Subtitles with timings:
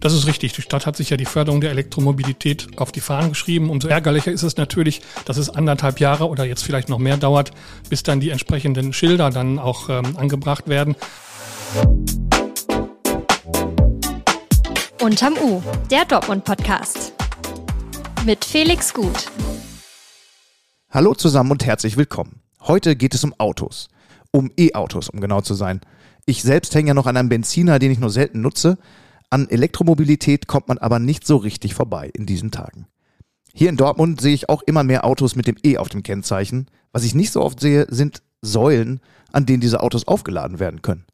[0.00, 0.54] Das ist richtig.
[0.54, 3.68] Die Stadt hat sich ja die Förderung der Elektromobilität auf die Fahnen geschrieben.
[3.68, 7.50] Umso ärgerlicher ist es natürlich, dass es anderthalb Jahre oder jetzt vielleicht noch mehr dauert,
[7.90, 10.96] bis dann die entsprechenden Schilder dann auch ähm, angebracht werden.
[15.02, 17.12] Unterm U, der Dortmund-Podcast.
[18.24, 19.30] Mit Felix Gut.
[20.88, 22.40] Hallo zusammen und herzlich willkommen.
[22.62, 23.88] Heute geht es um Autos.
[24.30, 25.82] Um E-Autos, um genau zu sein.
[26.24, 28.78] Ich selbst hänge ja noch an einem Benziner, den ich nur selten nutze.
[29.30, 32.86] An Elektromobilität kommt man aber nicht so richtig vorbei in diesen Tagen.
[33.54, 36.66] Hier in Dortmund sehe ich auch immer mehr Autos mit dem E auf dem Kennzeichen.
[36.92, 41.04] Was ich nicht so oft sehe, sind Säulen, an denen diese Autos aufgeladen werden können.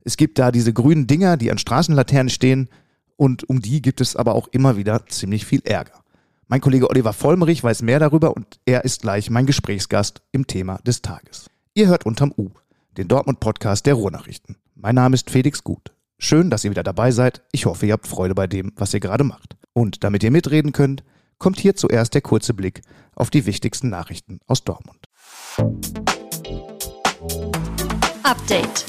[0.00, 2.70] Es gibt da diese grünen Dinger, die an Straßenlaternen stehen
[3.16, 6.02] und um die gibt es aber auch immer wieder ziemlich viel Ärger.
[6.46, 10.78] Mein Kollege Oliver Vollmerich weiß mehr darüber und er ist gleich mein Gesprächsgast im Thema
[10.86, 11.50] des Tages.
[11.74, 12.50] Ihr hört unterm U,
[12.96, 14.56] den Dortmund-Podcast der Ruhrnachrichten.
[14.74, 15.92] Mein Name ist Felix Gut.
[16.20, 17.42] Schön, dass ihr wieder dabei seid.
[17.52, 19.56] Ich hoffe, ihr habt Freude bei dem, was ihr gerade macht.
[19.72, 21.04] Und damit ihr mitreden könnt,
[21.38, 22.82] kommt hier zuerst der kurze Blick
[23.14, 25.06] auf die wichtigsten Nachrichten aus Dortmund.
[28.24, 28.84] Update.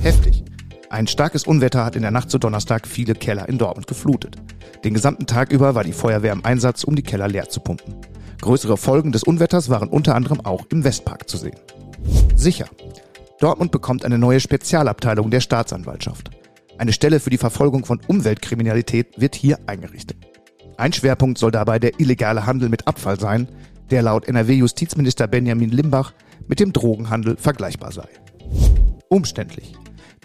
[0.00, 0.44] Heftig.
[0.88, 4.36] Ein starkes Unwetter hat in der Nacht zu Donnerstag viele Keller in Dortmund geflutet.
[4.84, 7.96] Den gesamten Tag über war die Feuerwehr im Einsatz, um die Keller leer zu pumpen.
[8.40, 11.58] Größere Folgen des Unwetters waren unter anderem auch im Westpark zu sehen.
[12.36, 12.68] Sicher.
[13.40, 16.30] Dortmund bekommt eine neue Spezialabteilung der Staatsanwaltschaft.
[16.76, 20.18] Eine Stelle für die Verfolgung von Umweltkriminalität wird hier eingerichtet.
[20.76, 23.48] Ein Schwerpunkt soll dabei der illegale Handel mit Abfall sein,
[23.90, 26.12] der laut NRW-Justizminister Benjamin Limbach
[26.48, 28.08] mit dem Drogenhandel vergleichbar sei.
[29.08, 29.74] Umständlich.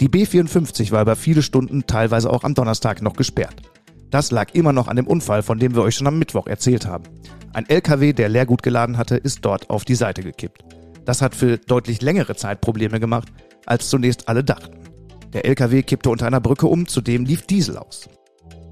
[0.02, 3.56] Die B54 war über viele Stunden, teilweise auch am Donnerstag, noch gesperrt.
[4.10, 6.86] Das lag immer noch an dem Unfall, von dem wir euch schon am Mittwoch erzählt
[6.86, 7.06] haben.
[7.54, 10.75] Ein LKW, der Leergut geladen hatte, ist dort auf die Seite gekippt.
[11.06, 13.28] Das hat für deutlich längere Zeit Probleme gemacht,
[13.66, 14.80] als zunächst alle dachten.
[15.34, 18.10] Der LKW kippte unter einer Brücke um, zudem lief Diesel aus.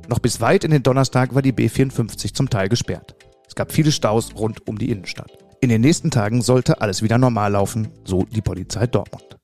[0.07, 3.15] Noch bis weit in den Donnerstag war die B54 zum Teil gesperrt.
[3.47, 5.31] Es gab viele Staus rund um die Innenstadt.
[5.61, 9.37] In den nächsten Tagen sollte alles wieder normal laufen, so die Polizei Dortmund.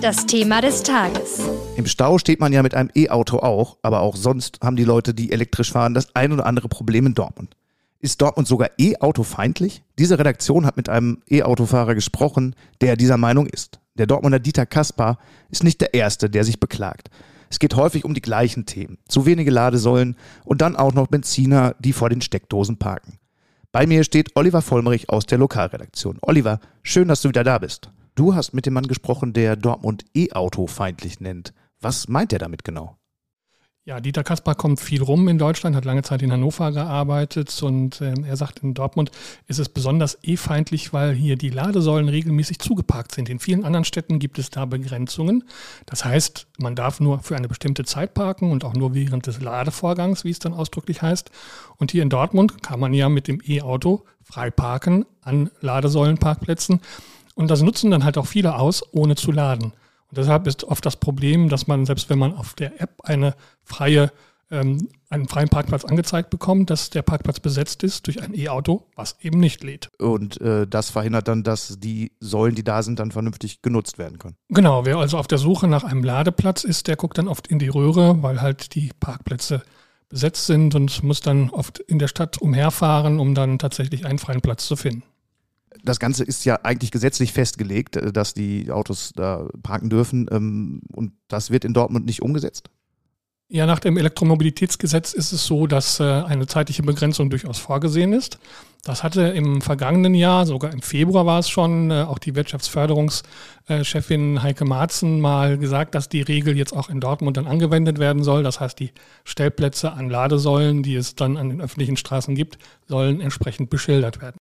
[0.00, 1.40] Das Thema des Tages.
[1.76, 5.14] Im Stau steht man ja mit einem E-Auto auch, aber auch sonst haben die Leute,
[5.14, 7.56] die elektrisch fahren, das ein oder andere Problem in Dortmund.
[7.98, 9.82] Ist Dortmund sogar E-Auto feindlich?
[9.98, 13.80] Diese Redaktion hat mit einem E-Autofahrer gesprochen, der dieser Meinung ist.
[13.96, 15.18] Der Dortmunder Dieter Kaspar
[15.50, 17.08] ist nicht der Erste, der sich beklagt.
[17.48, 18.98] Es geht häufig um die gleichen Themen.
[19.08, 23.18] Zu wenige Ladesäulen und dann auch noch Benziner, die vor den Steckdosen parken.
[23.72, 26.18] Bei mir steht Oliver Vollmerich aus der Lokalredaktion.
[26.22, 27.90] Oliver, schön, dass du wieder da bist.
[28.14, 31.52] Du hast mit dem Mann gesprochen, der Dortmund E-Auto feindlich nennt.
[31.80, 32.96] Was meint er damit genau?
[33.88, 38.00] Ja, Dieter Kaspar kommt viel rum in Deutschland, hat lange Zeit in Hannover gearbeitet und
[38.00, 39.12] äh, er sagt, in Dortmund
[39.46, 43.28] ist es besonders E-feindlich, weil hier die Ladesäulen regelmäßig zugeparkt sind.
[43.28, 45.44] In vielen anderen Städten gibt es da Begrenzungen.
[45.86, 49.40] Das heißt, man darf nur für eine bestimmte Zeit parken und auch nur während des
[49.40, 51.30] Ladevorgangs, wie es dann ausdrücklich heißt.
[51.76, 56.80] Und hier in Dortmund kann man ja mit dem E-Auto frei parken an Ladesäulenparkplätzen.
[57.36, 59.74] Und das nutzen dann halt auch viele aus, ohne zu laden.
[60.10, 63.34] Und deshalb ist oft das Problem, dass man, selbst wenn man auf der App eine
[63.62, 64.12] freie,
[64.50, 69.16] ähm, einen freien Parkplatz angezeigt bekommt, dass der Parkplatz besetzt ist durch ein E-Auto, was
[69.20, 69.90] eben nicht lädt.
[69.98, 74.18] Und äh, das verhindert dann, dass die Säulen, die da sind, dann vernünftig genutzt werden
[74.18, 74.36] können.
[74.48, 77.58] Genau, wer also auf der Suche nach einem Ladeplatz ist, der guckt dann oft in
[77.58, 79.62] die Röhre, weil halt die Parkplätze
[80.08, 84.40] besetzt sind und muss dann oft in der Stadt umherfahren, um dann tatsächlich einen freien
[84.40, 85.02] Platz zu finden
[85.88, 90.28] das Ganze ist ja eigentlich gesetzlich festgelegt, äh, dass die Autos da parken dürfen.
[90.30, 92.70] Ähm, und das wird in Dortmund nicht umgesetzt?
[93.48, 98.40] Ja, nach dem Elektromobilitätsgesetz ist es so, dass äh, eine zeitliche Begrenzung durchaus vorgesehen ist.
[98.82, 104.42] Das hatte im vergangenen Jahr, sogar im Februar war es schon, äh, auch die Wirtschaftsförderungschefin
[104.42, 108.42] Heike Marzen mal gesagt, dass die Regel jetzt auch in Dortmund dann angewendet werden soll.
[108.42, 108.90] Das heißt, die
[109.22, 112.58] Stellplätze an Ladesäulen, die es dann an den öffentlichen Straßen gibt,
[112.88, 114.38] sollen entsprechend beschildert werden.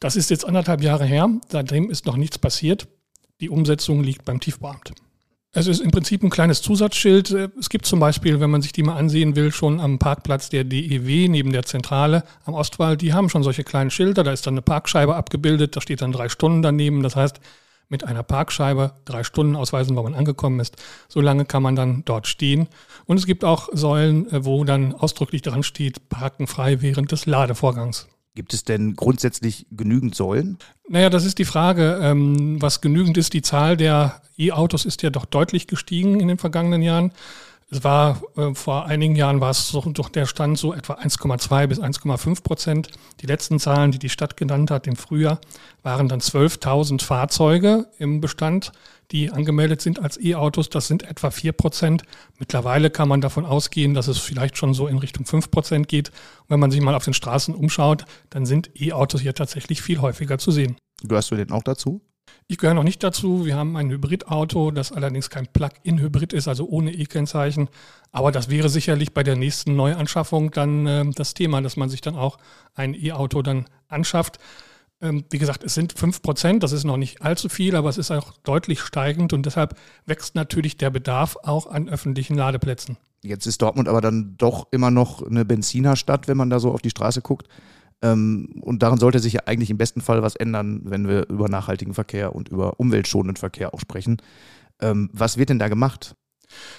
[0.00, 1.28] Das ist jetzt anderthalb Jahre her.
[1.48, 2.88] Seitdem ist noch nichts passiert.
[3.40, 4.92] Die Umsetzung liegt beim Tiefbeamt.
[5.56, 7.30] Es ist im Prinzip ein kleines Zusatzschild.
[7.30, 10.64] Es gibt zum Beispiel, wenn man sich die mal ansehen will, schon am Parkplatz der
[10.64, 14.24] DEW neben der Zentrale am Ostwall, die haben schon solche kleinen Schilder.
[14.24, 17.04] Da ist dann eine Parkscheibe abgebildet, da steht dann drei Stunden daneben.
[17.04, 17.38] Das heißt,
[17.88, 20.76] mit einer Parkscheibe drei Stunden ausweisen, wann man angekommen ist.
[21.08, 22.66] So lange kann man dann dort stehen.
[23.04, 28.08] Und es gibt auch Säulen, wo dann ausdrücklich dran steht, parken frei während des Ladevorgangs.
[28.34, 30.58] Gibt es denn grundsätzlich genügend Säulen?
[30.88, 33.32] Naja, das ist die Frage, ähm, was genügend ist.
[33.32, 37.12] Die Zahl der E-Autos ist ja doch deutlich gestiegen in den vergangenen Jahren.
[37.70, 41.66] Es war äh, vor einigen Jahren war es so, doch der Stand so etwa 1,2
[41.66, 42.88] bis 1,5 Prozent.
[43.20, 45.40] Die letzten Zahlen, die die Stadt genannt hat im Frühjahr,
[45.82, 48.72] waren dann 12.000 Fahrzeuge im Bestand,
[49.10, 50.68] die angemeldet sind als E-Autos.
[50.68, 52.02] Das sind etwa 4 Prozent.
[52.38, 56.10] Mittlerweile kann man davon ausgehen, dass es vielleicht schon so in Richtung 5 Prozent geht.
[56.42, 60.00] Und wenn man sich mal auf den Straßen umschaut, dann sind E-Autos hier tatsächlich viel
[60.00, 60.76] häufiger zu sehen.
[61.02, 62.02] Gehörst du denn auch dazu?
[62.46, 63.46] Ich gehöre noch nicht dazu.
[63.46, 67.68] Wir haben ein Hybridauto, das allerdings kein Plug-in-Hybrid ist, also ohne E-Kennzeichen.
[68.12, 72.00] Aber das wäre sicherlich bei der nächsten Neuanschaffung dann äh, das Thema, dass man sich
[72.00, 72.38] dann auch
[72.74, 74.38] ein E-Auto dann anschafft.
[75.00, 77.98] Ähm, wie gesagt, es sind 5 Prozent, das ist noch nicht allzu viel, aber es
[77.98, 79.76] ist auch deutlich steigend und deshalb
[80.06, 82.96] wächst natürlich der Bedarf auch an öffentlichen Ladeplätzen.
[83.22, 86.82] Jetzt ist Dortmund aber dann doch immer noch eine Benzinerstadt, wenn man da so auf
[86.82, 87.48] die Straße guckt.
[88.02, 91.48] Ähm, und daran sollte sich ja eigentlich im besten Fall was ändern, wenn wir über
[91.48, 94.18] nachhaltigen Verkehr und über umweltschonenden Verkehr auch sprechen.
[94.80, 96.16] Ähm, was wird denn da gemacht?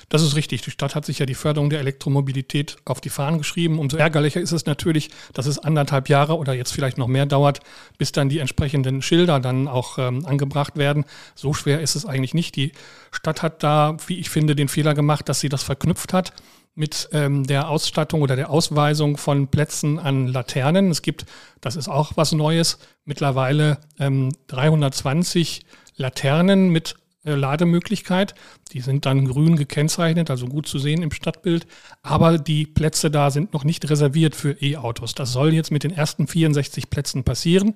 [0.10, 0.62] Das ist richtig.
[0.62, 3.80] Die Stadt hat sich ja die Förderung der Elektromobilität auf die Fahnen geschrieben.
[3.80, 7.60] Umso ärgerlicher ist es natürlich, dass es anderthalb Jahre oder jetzt vielleicht noch mehr dauert,
[7.98, 11.06] bis dann die entsprechenden Schilder dann auch ähm, angebracht werden.
[11.36, 12.56] So schwer ist es eigentlich nicht.
[12.56, 12.72] Die
[13.12, 16.34] Stadt hat da, wie ich finde, den Fehler gemacht, dass sie das verknüpft hat
[16.76, 20.92] mit ähm, der Ausstattung oder der Ausweisung von Plätzen an Laternen.
[20.92, 21.26] Es gibt,
[21.62, 28.36] das ist auch was Neues, mittlerweile ähm, 320 Laternen mit äh, Lademöglichkeit.
[28.74, 31.66] Die sind dann grün gekennzeichnet, also gut zu sehen im Stadtbild.
[32.04, 35.16] Aber die Plätze da sind noch nicht reserviert für E-Autos.
[35.16, 37.76] Das soll jetzt mit den ersten 64 Plätzen passieren.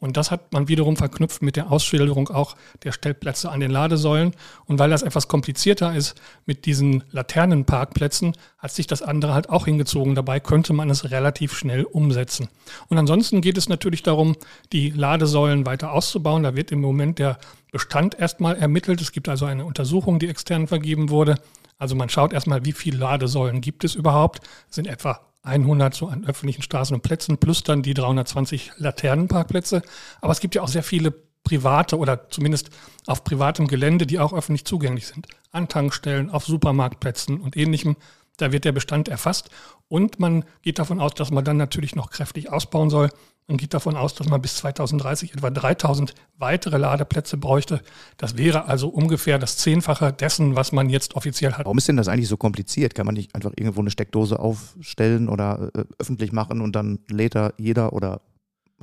[0.00, 4.32] Und das hat man wiederum verknüpft mit der Ausschilderung auch der Stellplätze an den Ladesäulen.
[4.66, 9.64] Und weil das etwas komplizierter ist mit diesen Laternenparkplätzen, hat sich das andere halt auch
[9.64, 10.14] hingezogen.
[10.14, 12.48] Dabei könnte man es relativ schnell umsetzen.
[12.88, 14.36] Und ansonsten geht es natürlich darum,
[14.72, 16.42] die Ladesäulen weiter auszubauen.
[16.42, 17.38] Da wird im Moment der
[17.72, 19.00] Bestand erstmal ermittelt.
[19.00, 21.36] Es gibt also eine Untersuchung, die extern vergeben wurde.
[21.78, 24.40] Also man schaut erstmal, wie viele Ladesäulen gibt es überhaupt.
[24.68, 29.82] Es sind etwa 100 so an öffentlichen Straßen und Plätzen plus dann die 320 Laternenparkplätze.
[30.20, 31.14] Aber es gibt ja auch sehr viele
[31.44, 32.70] private oder zumindest
[33.06, 35.28] auf privatem Gelände, die auch öffentlich zugänglich sind.
[35.52, 37.96] An Tankstellen, auf Supermarktplätzen und ähnlichem.
[38.38, 39.50] Da wird der Bestand erfasst
[39.88, 43.10] und man geht davon aus, dass man dann natürlich noch kräftig ausbauen soll.
[43.46, 47.82] Man geht davon aus, dass man bis 2030 etwa 3000 weitere Ladeplätze bräuchte.
[48.16, 51.66] Das wäre also ungefähr das Zehnfache dessen, was man jetzt offiziell hat.
[51.66, 52.94] Warum ist denn das eigentlich so kompliziert?
[52.94, 57.34] Kann man nicht einfach irgendwo eine Steckdose aufstellen oder äh, öffentlich machen und dann lädt
[57.34, 58.22] da jeder oder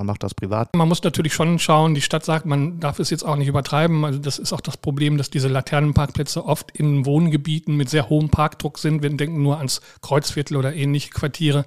[0.01, 0.75] man macht das privat.
[0.75, 4.03] Man muss natürlich schon schauen, die Stadt sagt, man darf es jetzt auch nicht übertreiben.
[4.03, 8.29] Also das ist auch das Problem, dass diese Laternenparkplätze oft in Wohngebieten mit sehr hohem
[8.29, 9.03] Parkdruck sind.
[9.03, 11.65] Wir denken nur ans Kreuzviertel oder ähnliche Quartiere.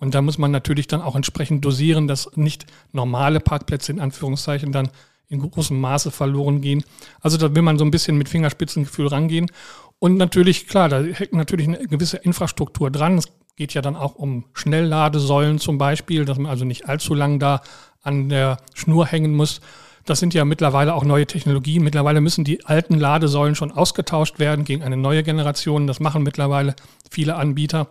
[0.00, 4.72] Und da muss man natürlich dann auch entsprechend dosieren, dass nicht normale Parkplätze in Anführungszeichen
[4.72, 4.88] dann
[5.28, 6.84] in großem Maße verloren gehen.
[7.20, 9.50] Also da will man so ein bisschen mit Fingerspitzengefühl rangehen.
[9.98, 13.18] Und natürlich, klar, da hängt natürlich eine gewisse Infrastruktur dran.
[13.18, 17.38] Es geht ja dann auch um Schnellladesäulen zum Beispiel, dass man also nicht allzu lang
[17.38, 17.62] da
[18.02, 19.60] an der Schnur hängen muss.
[20.04, 21.82] Das sind ja mittlerweile auch neue Technologien.
[21.82, 25.86] Mittlerweile müssen die alten Ladesäulen schon ausgetauscht werden gegen eine neue Generation.
[25.86, 26.74] Das machen mittlerweile
[27.10, 27.88] viele Anbieter.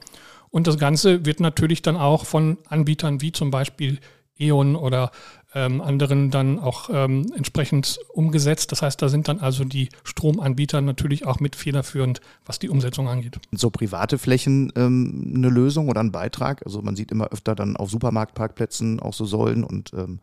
[0.51, 3.99] Und das Ganze wird natürlich dann auch von Anbietern wie zum Beispiel
[4.37, 5.11] E.ON oder
[5.55, 8.71] ähm, anderen dann auch ähm, entsprechend umgesetzt.
[8.71, 13.07] Das heißt, da sind dann also die Stromanbieter natürlich auch mit federführend, was die Umsetzung
[13.07, 13.39] angeht.
[13.51, 16.65] So private Flächen ähm, eine Lösung oder ein Beitrag?
[16.65, 20.19] Also man sieht immer öfter dann auf Supermarktparkplätzen auch so Säulen und ähm,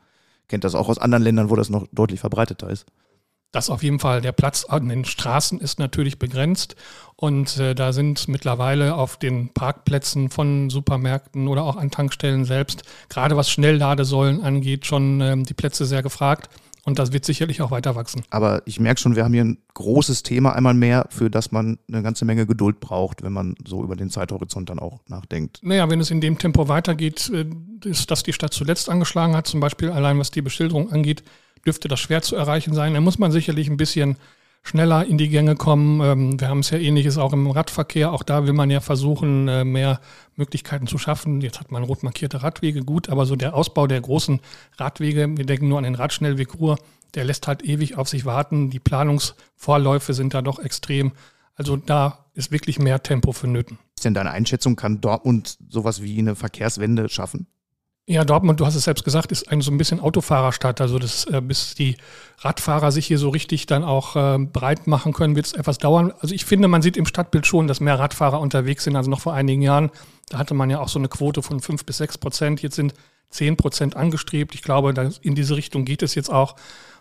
[0.49, 2.87] kennt das auch aus anderen Ländern, wo das noch deutlich verbreiteter ist.
[3.52, 4.20] Das auf jeden Fall.
[4.20, 6.76] Der Platz an den Straßen ist natürlich begrenzt
[7.17, 12.84] und äh, da sind mittlerweile auf den Parkplätzen von Supermärkten oder auch an Tankstellen selbst,
[13.08, 16.48] gerade was Schnellladesäulen angeht, schon ähm, die Plätze sehr gefragt.
[16.84, 18.22] Und das wird sicherlich auch weiter wachsen.
[18.31, 21.79] Aber ich merke schon, wir haben hier ein großes Thema einmal mehr, für das man
[21.89, 25.60] eine ganze Menge Geduld braucht, wenn man so über den Zeithorizont dann auch nachdenkt.
[25.63, 27.44] Naja, wenn es in dem Tempo weitergeht, äh,
[27.84, 31.22] ist das die Stadt zuletzt angeschlagen hat, zum Beispiel allein was die Beschilderung angeht,
[31.67, 32.94] dürfte das schwer zu erreichen sein.
[32.94, 34.17] Da muss man sicherlich ein bisschen
[34.62, 36.00] schneller in die Gänge kommen.
[36.00, 38.12] Ähm, wir haben es ja ähnliches auch im Radverkehr.
[38.12, 40.00] Auch da will man ja versuchen, äh, mehr
[40.36, 41.40] Möglichkeiten zu schaffen.
[41.40, 44.40] Jetzt hat man rot markierte Radwege, gut, aber so der Ausbau der großen
[44.79, 46.79] Radwege, wir denken nur an den Radschnellweg Ruhr,
[47.14, 48.70] der lässt halt ewig auf sich warten.
[48.70, 51.12] Die Planungsvorläufe sind da doch extrem.
[51.55, 53.79] Also da ist wirklich mehr Tempo vonnöten.
[53.96, 57.48] Ist denn deine Einschätzung, kann Dortmund sowas wie eine Verkehrswende schaffen?
[58.10, 60.81] Ja, Dortmund, du hast es selbst gesagt, ist ein so ein bisschen Autofahrerstadt.
[60.81, 61.96] Also das, äh, bis die
[62.38, 66.12] Radfahrer sich hier so richtig dann auch äh, breit machen können, wird es etwas dauern.
[66.19, 68.96] Also ich finde, man sieht im Stadtbild schon, dass mehr Radfahrer unterwegs sind.
[68.96, 69.93] Also noch vor einigen Jahren,
[70.29, 72.62] da hatte man ja auch so eine Quote von fünf bis sechs Prozent.
[72.62, 72.94] Jetzt sind
[73.29, 74.56] zehn Prozent angestrebt.
[74.56, 76.56] Ich glaube, in diese Richtung geht es jetzt auch.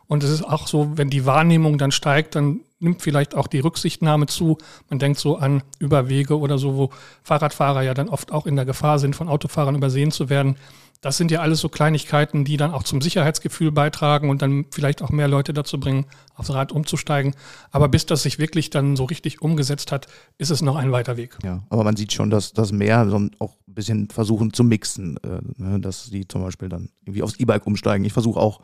[0.09, 3.59] Und es ist auch so, wenn die Wahrnehmung dann steigt, dann nimmt vielleicht auch die
[3.59, 4.57] Rücksichtnahme zu.
[4.89, 6.89] Man denkt so an Überwege oder so, wo
[7.21, 10.55] Fahrradfahrer ja dann oft auch in der Gefahr sind, von Autofahrern übersehen zu werden.
[11.01, 15.03] Das sind ja alles so Kleinigkeiten, die dann auch zum Sicherheitsgefühl beitragen und dann vielleicht
[15.03, 17.35] auch mehr Leute dazu bringen, aufs Rad umzusteigen.
[17.69, 20.07] Aber bis das sich wirklich dann so richtig umgesetzt hat,
[20.39, 21.37] ist es noch ein weiter Weg.
[21.43, 25.39] Ja, aber man sieht schon, dass das mehr auch ein bisschen versuchen zu mixen, äh,
[25.61, 28.03] ne, dass die zum Beispiel dann irgendwie aufs E-Bike umsteigen.
[28.03, 28.59] Ich versuche auch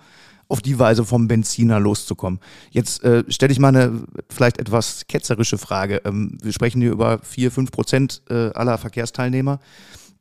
[0.48, 2.40] auf die Weise vom Benziner loszukommen.
[2.72, 6.02] Jetzt äh, stelle ich mal eine vielleicht etwas ketzerische Frage.
[6.06, 9.60] Ähm, wir sprechen hier über vier, fünf Prozent äh, aller Verkehrsteilnehmer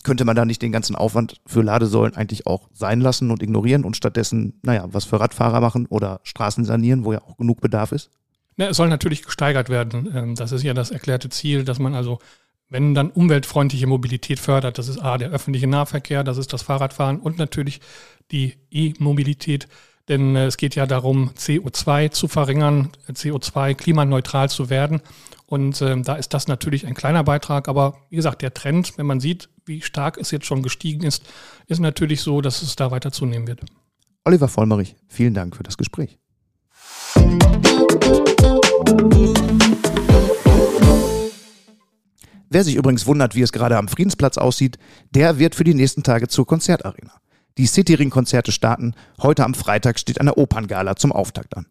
[0.05, 3.85] könnte man da nicht den ganzen Aufwand für Ladesäulen eigentlich auch sein lassen und ignorieren
[3.85, 7.91] und stattdessen, naja, was für Radfahrer machen oder Straßen sanieren, wo ja auch genug Bedarf
[7.91, 8.11] ist?
[8.57, 10.13] Ja, es soll natürlich gesteigert werden.
[10.15, 12.19] Ähm, das ist ja das erklärte Ziel, dass man also,
[12.69, 17.19] wenn dann umweltfreundliche Mobilität fördert, das ist A, der öffentliche Nahverkehr, das ist das Fahrradfahren
[17.19, 17.81] und natürlich
[18.31, 19.69] die E-Mobilität.
[20.09, 25.01] Denn äh, es geht ja darum, CO2 zu verringern, CO2 klimaneutral zu werden.
[25.47, 27.69] Und ähm, da ist das natürlich ein kleiner Beitrag.
[27.69, 31.25] Aber wie gesagt, der Trend, wenn man sieht, wie stark es jetzt schon gestiegen ist,
[31.67, 33.61] ist natürlich so, dass es da weiter zunehmen wird.
[34.25, 36.19] Oliver Vollmerich, vielen Dank für das Gespräch.
[42.49, 44.79] Wer sich übrigens wundert, wie es gerade am Friedensplatz aussieht,
[45.11, 47.13] der wird für die nächsten Tage zur Konzertarena.
[47.57, 48.95] Die Cityring-Konzerte starten.
[49.23, 51.67] Heute am Freitag steht eine Operngala zum Auftakt an.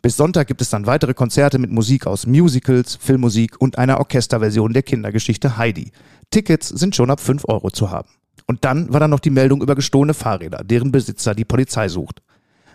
[0.00, 4.72] Bis Sonntag gibt es dann weitere Konzerte mit Musik aus Musicals, Filmmusik und einer Orchesterversion
[4.72, 5.92] der Kindergeschichte Heidi.
[6.30, 8.08] Tickets sind schon ab 5 Euro zu haben.
[8.46, 12.22] Und dann war da noch die Meldung über gestohlene Fahrräder, deren Besitzer die Polizei sucht.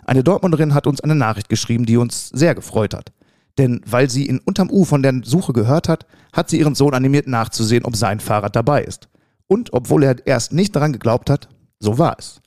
[0.06, 3.12] Eine Dortmunderin hat uns eine Nachricht geschrieben, die uns sehr gefreut hat.
[3.58, 6.94] Denn weil sie in Unterm U von der Suche gehört hat, hat sie ihren Sohn
[6.94, 9.10] animiert nachzusehen, ob sein Fahrrad dabei ist.
[9.48, 11.50] Und obwohl er erst nicht daran geglaubt hat,
[11.80, 12.41] so war es.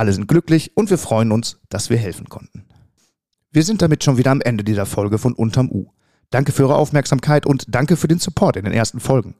[0.00, 2.64] Alle sind glücklich und wir freuen uns, dass wir helfen konnten.
[3.52, 5.88] Wir sind damit schon wieder am Ende dieser Folge von Unterm U.
[6.30, 9.34] Danke für eure Aufmerksamkeit und danke für den Support in den ersten Folgen.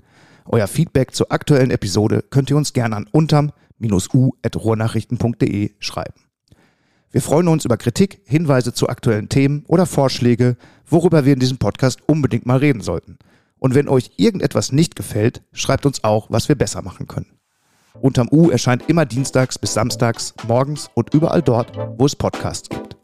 [0.45, 6.21] Euer Feedback zur aktuellen Episode könnt ihr uns gerne an unterm-u.ruhrnachrichten.de schreiben.
[7.11, 11.57] Wir freuen uns über Kritik, Hinweise zu aktuellen Themen oder Vorschläge, worüber wir in diesem
[11.57, 13.19] Podcast unbedingt mal reden sollten.
[13.59, 17.40] Und wenn euch irgendetwas nicht gefällt, schreibt uns auch, was wir besser machen können.
[18.01, 22.97] Unterm U erscheint immer dienstags bis samstags morgens und überall dort, wo es Podcasts gibt.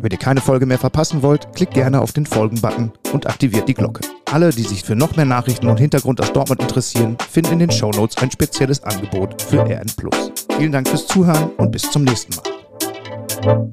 [0.00, 3.74] Wenn ihr keine Folge mehr verpassen wollt, klickt gerne auf den Folgen-Button und aktiviert die
[3.74, 4.02] Glocke.
[4.30, 7.70] Alle, die sich für noch mehr Nachrichten und Hintergrund aus Dortmund interessieren, finden in den
[7.70, 9.88] Shownotes ein spezielles Angebot für RN+.
[10.56, 13.72] Vielen Dank fürs Zuhören und bis zum nächsten Mal.